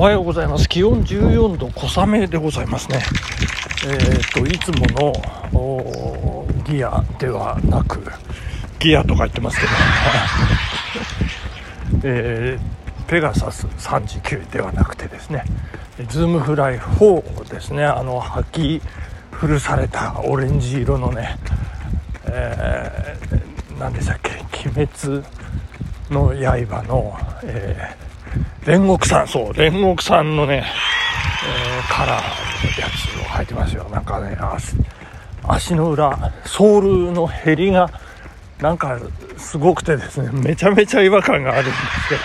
[0.00, 0.66] おはようございます。
[0.66, 3.00] 気温14度小雨でございますね。
[3.86, 5.12] えー、といつも
[5.92, 8.00] のギアではなく
[8.78, 9.72] ギアとか言ってますけど。
[12.08, 15.44] えー、ペガサス39ではなくてですね。
[16.08, 17.84] ズームフライ4ですね。
[17.84, 18.82] あの履き
[19.32, 21.36] 古されたオレンジ色のね、
[22.24, 24.30] えー、何でしたっけ？
[24.66, 25.22] 鬼滅
[26.08, 28.09] の刃の、えー、
[28.64, 29.28] 煉獄さん。
[29.28, 30.64] そう煉獄さんのね、
[31.46, 33.88] えー、カラーのやつを履いてますよ。
[33.90, 34.36] なんかね
[35.46, 37.90] 足の裏ソールの減りが
[38.60, 38.98] なんか
[39.38, 42.20] すごくてですねめちゃめちゃ違和感があるんですけど。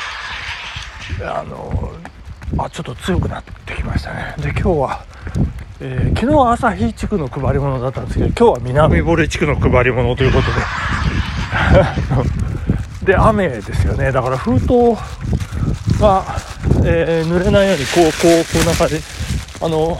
[1.22, 1.94] あの
[2.58, 4.36] あちょっと強くなってきましたね。
[4.38, 5.06] で今日は、
[5.80, 9.02] えー、昨日は旭地区の配り物だったんですけど今日は南。
[9.02, 10.48] 堀地区の配り物ということ
[13.06, 13.06] で。
[13.14, 14.12] で雨ですよね。
[14.12, 14.68] だから封筒
[16.00, 16.24] が、
[16.86, 19.00] えー、濡れないようにこうこうこう中で
[19.62, 19.98] あの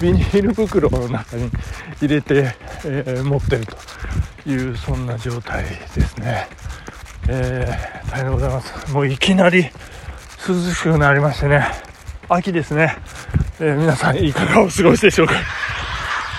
[0.00, 1.50] ビニール袋の中に
[2.00, 2.54] 入れて、
[2.84, 3.76] えー、持ってると
[4.48, 6.48] いうそんな状態ですね、
[7.28, 8.92] えー、大変でございます。
[8.92, 9.64] もういきなり
[10.46, 11.66] 涼しくなりましてね。
[12.28, 12.96] 秋ですね、
[13.60, 15.34] えー、皆さんいかがお過ごしでしょうか、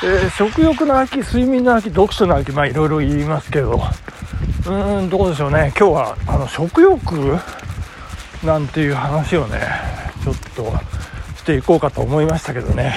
[0.04, 3.82] え食欲の秋睡眠の秋読書の秋まあいろいろ言いますけど。
[4.68, 5.72] うーんどうでしょうね。
[5.80, 7.38] 今日はあの食欲
[8.44, 9.62] なんていう話をね
[10.24, 10.72] ちょっと
[11.38, 12.96] していこうかと思いましたけどね。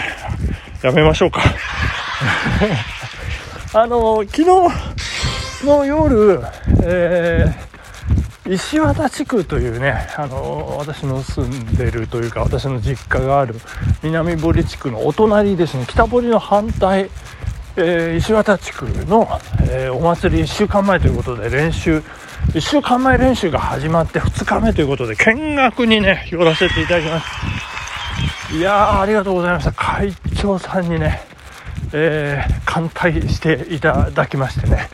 [0.82, 1.42] やめましょうか。
[3.72, 4.46] あの昨日
[5.64, 6.42] の夜、
[6.82, 13.54] えー、石渡地区というね、あの私の住んでるというか私の実家がある
[14.02, 15.84] 南堀地区のお隣ですね。
[15.86, 17.10] 北堀の反対、
[17.76, 19.28] えー、石渡地区の、
[19.62, 22.02] えー、お祭り1週間前ということで練習
[22.52, 28.56] 1週間前練習が始まって2日目ということで見学にね寄らせていただきます。
[28.56, 29.72] いやーありがとうございました。
[29.72, 31.22] 会長さんにね、
[31.92, 34.88] えー、歓待していただきましてね、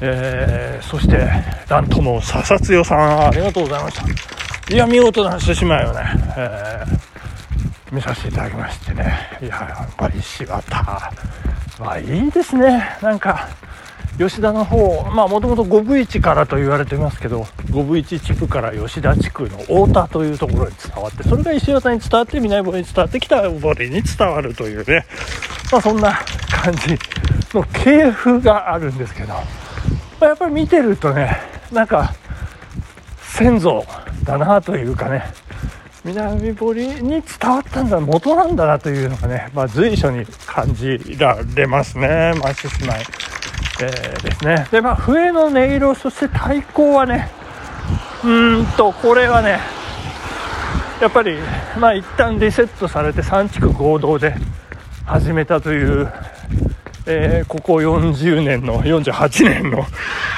[0.00, 1.28] えー、そして
[1.68, 4.74] なんとも笹強さんありがとうございました。
[4.74, 6.00] いや見事な獅子舞をね、
[6.36, 9.38] えー、見させていただきましてね。
[9.40, 11.12] いややっぱり柴田。
[11.78, 12.98] まあいいですね。
[13.00, 13.48] なんか
[14.20, 25.06] 吉田の方、まあもともと五分市からと言われていますけど、五分市地区から吉田地区の太田というところに伝わって、それが石渡に伝わって、南堀に伝わって、北堀に伝わるというね、
[25.72, 26.20] まあそんな
[26.50, 26.98] 感じ
[27.54, 29.40] の系譜があるんですけど、ま
[30.20, 31.38] あ、やっぱり見てるとね、
[31.72, 32.12] なんか、
[33.22, 33.86] 先祖
[34.24, 35.32] だなというかね、
[36.04, 43.02] 南堀に伝わったんだ、元なんだなというのがね、まあ随所に感じられますね、まあ、獅子舞。
[43.82, 44.66] えー、ですね。
[44.70, 47.30] で、まあ、笛の音色、そして太鼓はね、
[48.22, 49.58] うーんと、これはね、
[51.00, 51.38] やっぱり、
[51.78, 54.34] まあ、一旦リセットされて3地区合同で
[55.06, 56.12] 始めたという、
[57.06, 59.86] えー、ここ40年の、48年の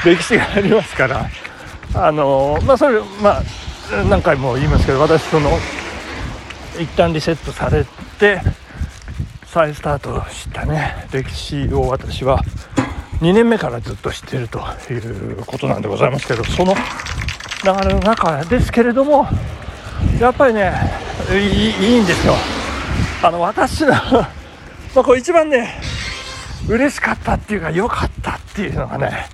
[0.05, 1.27] 歴史がありますから、
[1.95, 3.43] あのー、まあ、それ、まあ、
[4.09, 5.51] 何回も言いますけど、私、その、
[6.79, 7.85] 一旦リセットされ
[8.19, 8.41] て、
[9.47, 12.41] 再スタートしたね、歴史を私は、
[13.23, 14.59] 2年目からずっと知っていると
[14.91, 19.29] いうことなんでございますけどその流れの中ですけれども
[20.21, 20.73] やっぱりね
[21.31, 22.35] いいんですよ。
[23.23, 23.93] あの私の
[24.97, 25.81] まこれ一番ね
[26.69, 29.29] 嬉しかったっていうか良かったっていうのがね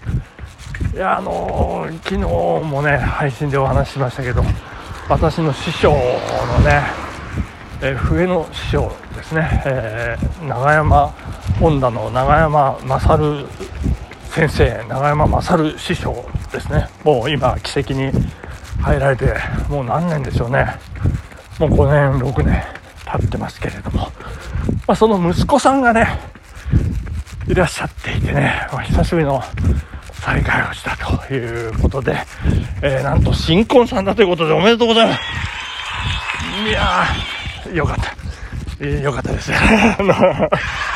[0.93, 4.43] いやあのー、昨日もね配信でお話ししましたけど
[5.09, 5.97] 私の師匠の
[6.61, 6.83] ね、
[7.81, 11.15] え、笛の師匠ですね、えー、長山
[11.61, 13.47] 本田の長山勝
[14.31, 16.89] 先生長山勝師匠ですね。
[17.05, 18.13] もう今奇跡に
[18.81, 19.35] 入られて
[19.69, 20.67] もう何年でしょうね。
[21.59, 22.63] もう5年6年
[23.05, 24.13] 経ってますけれども、ま
[24.89, 26.21] あ、その息子さんがね
[27.49, 29.43] いらっしゃっていてね、まあ、久しぶりの
[30.13, 32.17] 再会をしたということで、
[32.83, 35.21] えー、なんと新婚さんだということでおめでとうございます。
[36.69, 38.15] いやーよかった、
[38.81, 39.51] えー、よかったです。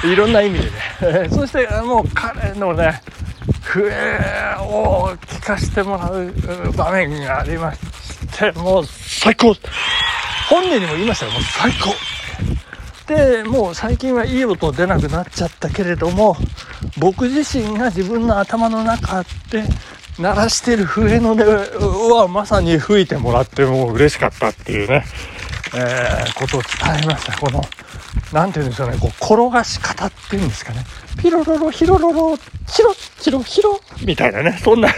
[0.04, 1.28] いろんな意味でね。
[1.32, 3.02] そしてもう彼のね、
[3.62, 3.90] 笛
[4.60, 6.32] を聞かせてもらう
[6.72, 7.78] 場面がありまし
[8.38, 9.54] て、もう最高
[10.48, 11.94] 本人にも言いましたよ、もう最高
[13.06, 16.36] で、もう最近はいい音出なくなっちゃったけれども、
[16.96, 19.64] 僕自身が自分の頭の中で
[20.18, 25.04] 鳴らしてる笛の音はまさに吹いてもらってもう嬉しかったっていうね、
[25.74, 27.36] えー、ことを伝えました。
[27.38, 27.62] この
[28.32, 30.84] なんて言うんでしょうね、こう、転がし方っていうんですかね。
[31.20, 34.88] ピロロロ、ヒロロロ、チロチロ、ヒロみたいなね、そんな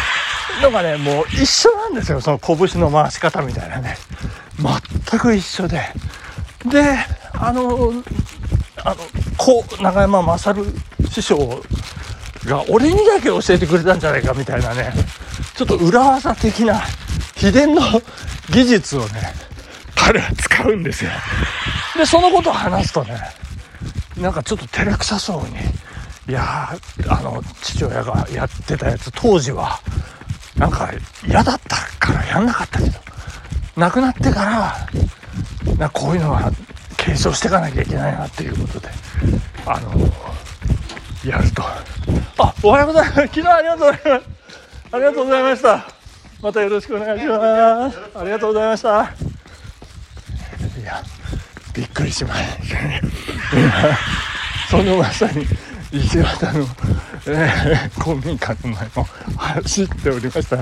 [0.62, 3.98] のがね、もう一緒なんですよ、その拳の回し方みたいなね。
[4.58, 5.80] 全く一緒で。
[6.66, 6.82] で
[7.32, 7.92] あの
[8.84, 8.96] あの
[9.38, 10.62] こう永山勝
[11.10, 11.62] 師匠
[12.44, 14.92] が俺にだけ教えてくれたんじゃないかみたいなね。
[15.54, 16.80] ちょっと裏技的な
[17.36, 17.82] 秘伝の
[18.50, 19.34] 技術をね
[19.94, 21.10] 彼は使うんですよ
[22.00, 23.20] でそのことを話すとね
[24.16, 25.56] なんかちょっと照れくさそうに
[26.28, 26.70] いや
[27.08, 29.78] あの父親がやってたやつ当時は
[30.56, 30.90] なんか
[31.26, 32.98] 嫌だったからやんなかったけど
[33.76, 36.50] 亡くなってからなこういうのは
[36.96, 38.88] 継承していかなきゃいけないなっていうことで
[39.66, 39.92] あの
[41.24, 41.62] やると。
[42.42, 43.20] あおはようございます。
[43.26, 44.26] 昨日ありがとうございます。
[44.92, 45.86] ありがとうございました。
[46.42, 47.98] またよろしくお願いします。
[48.14, 49.29] ありがとうございました。
[51.80, 53.00] びっくりしましたね
[54.68, 55.46] そのまさに
[55.92, 56.66] 石渡の、
[57.26, 59.02] えー、公民館の前を
[59.36, 60.58] 走っておりました。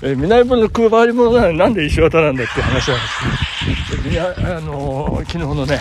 [0.00, 5.78] えー、南部の配り物なのになんで石渡なんだって話なんですけど、いや、あのー、昨日のね、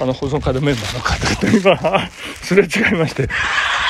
[0.00, 2.08] あの保存カードメンバーの方々今、
[2.42, 3.28] すれ違いまして、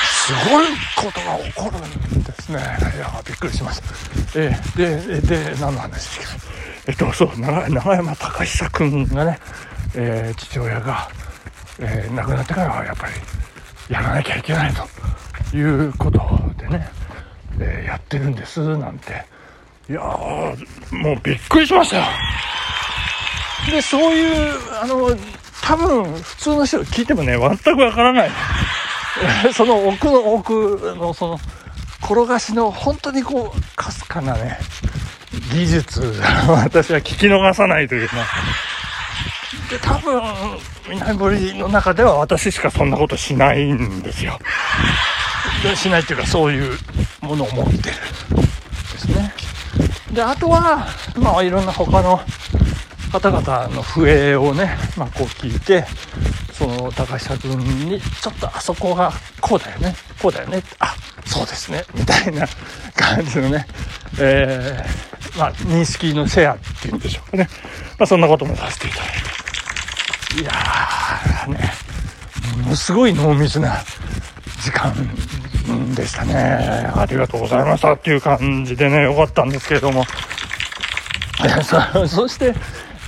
[0.03, 2.59] すごいことが起こるんですね。
[2.59, 4.39] いや、びっくりしました。
[4.39, 6.45] えー、で、で、何の話ですか
[6.87, 9.39] えっと、そう、長長山隆久君がね、
[9.93, 11.09] えー、父親が、
[11.79, 13.13] えー、亡くなってからはやっぱり
[13.93, 14.73] やらなきゃいけない
[15.51, 16.19] ということ
[16.57, 16.89] でね、
[17.59, 19.35] えー、やってるんですなんて。
[19.87, 22.03] いやもうびっくりしましたよ。
[23.69, 25.15] でそういうあの
[25.61, 28.31] 多分普通の人聞いてもね全くわからない。
[29.53, 31.39] その奥の奥のその
[32.01, 34.57] 転がしの本当にこうかすかなね
[35.51, 36.01] 技術
[36.49, 38.15] 私は聞き逃さないというか。
[39.69, 40.21] で多分
[40.89, 44.39] 南堀の中では私しかそんなことしないんですよ。
[45.75, 46.77] しないっていうかそういう
[47.21, 47.91] ものを持ってるで
[48.99, 49.33] すね。
[50.11, 52.19] であとはまあいろんな他の
[53.11, 55.85] 方々の笛をね、まあ、こう聞いて
[56.53, 59.11] その高久君にちょっとあそこが
[59.41, 60.95] こうだよねこうだよねあ
[61.25, 62.45] そうですねみたいな
[62.95, 63.65] 感じのね、
[64.19, 67.49] えー、まあ、認識のシェアっていうんでしょうかね、
[67.97, 69.24] まあ、そんなこともさせていただいて。
[70.35, 71.71] いやーね
[72.63, 73.77] ものすごい濃密な
[74.63, 74.93] 時間
[75.95, 76.33] でしたね。
[76.33, 80.03] ありがとうございましたっていう感じでねよかったんですけれども。
[81.63, 82.53] そ そして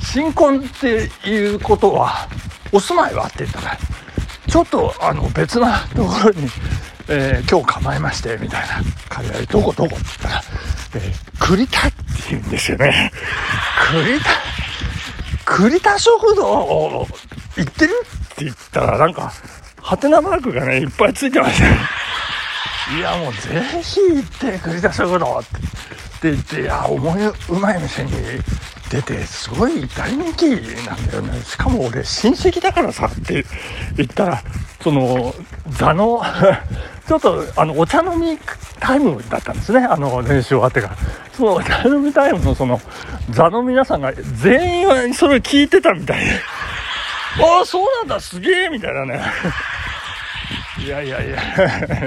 [0.03, 2.27] 新婚っていうことは
[2.71, 3.77] お住まいはって言ったら
[4.47, 6.50] ちょっとあの別なところに、
[7.07, 8.81] えー、今日構えましてみたいな。
[9.09, 10.44] 彼はどこどこって言ったら、
[10.95, 11.97] えー、栗田って
[12.29, 13.12] 言うんですよね。
[13.91, 14.29] 栗田
[15.48, 17.08] 栗田食堂行
[17.62, 17.94] ってる？
[18.34, 19.32] って言ったら、なんか、
[19.82, 22.96] ハテナマークがね、いっぱいついてました。
[22.98, 25.44] いや、もうぜひ行って、栗田食堂っ
[26.22, 28.12] て言って、いや、思いうまい店に
[28.90, 30.50] 出て、すごい大人気
[30.86, 31.42] なんだよね。
[31.42, 33.46] しかも俺、親戚だからさって
[33.96, 34.44] 言ったら、
[34.84, 35.34] その、
[35.70, 36.22] 座の
[37.08, 38.38] ちょっと、あの、お茶飲み
[38.79, 39.85] タイムだったんですね。
[39.85, 40.97] あの、練習終わってから。
[41.33, 42.79] そのお茶飲みタイムのその、
[43.29, 46.31] 座の皆さんが全員それを聞いてたみたいで。
[47.44, 49.21] ああ、そうなんだ、すげえみたいなね。
[50.83, 51.29] いやいやい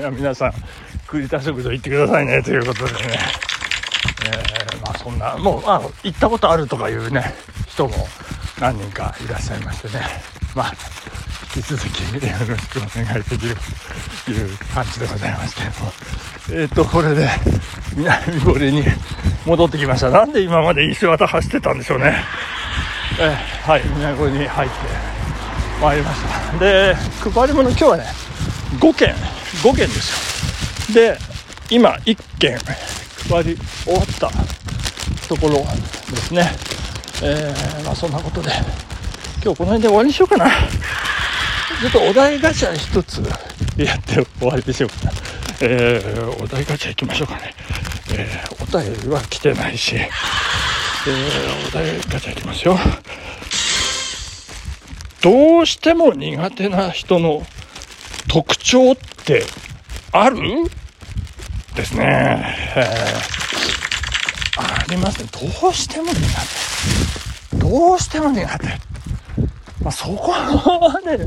[0.02, 0.52] や、皆さん、
[1.06, 2.99] 栗田食堂行ってくださいね、ということでね。
[4.26, 7.34] えー、まあそんな、もう、あ行ったことあるとかいうね、
[7.69, 7.94] 人も
[8.60, 10.05] 何人かいらっしゃいましてね。
[10.55, 10.74] まあ、
[11.57, 13.57] 引き続きよろしくお願いできる
[14.25, 17.29] という感じでございましてもえっ、ー、とこれで
[17.97, 18.85] 南堀に
[19.45, 20.11] 戻ってきました。
[20.11, 22.15] なんで今まで石渡走ってたんでしょうね。
[23.19, 24.77] えー、はい南堀に入って
[25.83, 26.21] まいりまし
[26.53, 26.59] た。
[26.59, 26.95] で
[27.33, 28.05] 配り物今日はね
[28.79, 29.15] 5件
[29.63, 30.95] 5件ですよ。
[30.95, 31.19] で
[31.69, 32.59] 今1件
[33.29, 34.31] 配り終わった
[35.29, 35.65] ところ
[36.15, 36.53] ですね。
[37.23, 38.51] えー、まあそんなことで
[39.43, 40.47] 今日この辺で終わりにしようかな。
[41.81, 43.22] ちょっとお題ガチャ一つ
[43.79, 44.94] やって終わりでしょうか。
[45.63, 47.55] えー、お題ガチャ行きましょうかね。
[48.13, 52.79] えー、お便りは来てないし、えー、お題ガチャ行きますよ。
[55.22, 57.46] どうしても苦手な人の
[58.29, 59.46] 特徴って
[60.13, 60.39] ある？
[61.75, 62.44] ですね。
[62.77, 65.31] えー、ありますね。
[65.32, 66.15] どうしても苦
[67.53, 67.56] 手。
[67.56, 68.67] どうしても苦手。
[69.82, 70.34] まあ、そこ
[70.79, 71.27] まで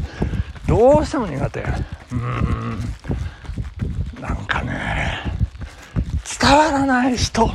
[0.74, 1.63] どうしても苦手。
[2.12, 2.80] うん。
[4.20, 5.22] なんかね
[6.42, 7.46] 伝わらない人。
[7.46, 7.53] も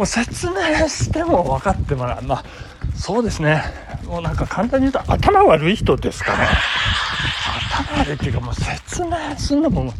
[0.00, 2.22] う説明しても分かってもらう。
[2.24, 2.44] まあ
[2.96, 3.62] そうですね。
[4.04, 6.48] もうなんか簡単に言うと頭悪い人ですかね。
[7.86, 9.92] 頭悪いっていうかもう説明するのも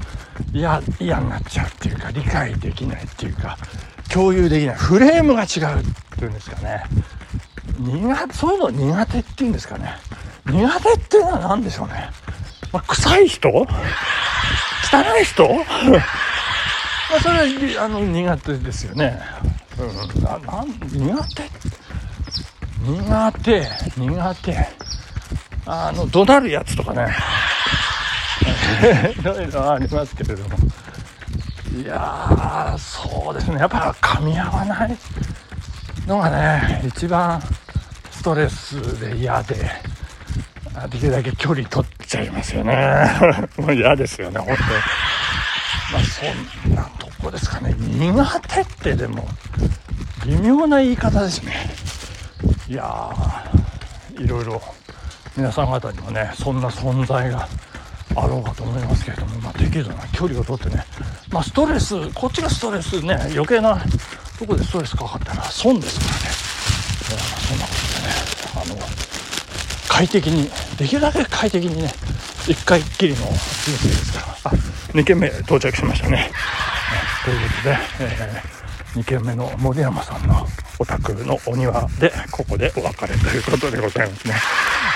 [0.53, 3.57] 嫌嫌になっちゃうっていうか理解できないっていうか
[4.13, 4.75] 共有できない。
[4.75, 5.85] フレームが違うっ
[6.19, 6.83] ていうんですかね。
[7.79, 9.95] 苦そういうの苦手っていうんですかね。
[10.51, 12.11] 苦手っていうのは何でしょうね、
[12.73, 13.49] まあ、臭い人？
[13.49, 13.65] 汚
[15.21, 15.49] い人？
[15.49, 19.21] まあそれはあの苦手ですよね、
[19.79, 21.51] うん、ななん苦手？
[22.81, 24.69] 苦手苦手。
[25.67, 27.15] あの怒鳴るやつとかね。
[29.19, 30.57] いろいろありますけれども。
[31.77, 33.59] いやそうですね。
[33.59, 34.97] やっぱ噛み合わない
[36.07, 37.43] のがね一番
[38.11, 39.71] ストレスで嫌で
[40.87, 43.11] できるだけ距離取っちゃいますよね。
[43.59, 44.59] もう嫌ですよね本当に。
[45.93, 47.75] まあそんなとこですかね。
[47.79, 49.27] 苦手ってでも
[50.27, 51.71] 微妙な言い方ですね。
[52.69, 53.11] いや
[54.19, 54.61] いろいろ
[55.37, 57.49] 皆さん方にもねそんな存在が
[58.15, 60.85] あろうかと思いますけれども、まあ、適度な距離をとってね、
[61.31, 63.79] まあ、ストレスこっちがストレスね余計な
[64.39, 66.19] とこでストレスかかったら損ですからね、
[67.11, 69.08] えー、そんなことでねあの
[69.99, 71.89] 快適にできるだけ快適にね
[72.47, 74.55] 1回きりの人生ですからあ
[74.95, 76.31] 2軒目到着しましたね、ね、
[77.25, 80.47] ということで、えー、2軒目の森山さんの
[80.79, 84.35] お宅のお庭でここでお別れということでございますね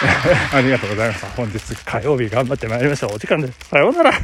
[0.55, 1.27] ありがとうございました。
[1.31, 3.07] 本日火曜日頑張ってまいりました。
[3.07, 3.69] お時間です。
[3.69, 4.11] さようなら。
[4.11, 4.21] バイ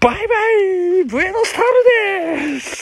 [0.00, 1.62] バイブエノスター
[2.46, 2.73] ルです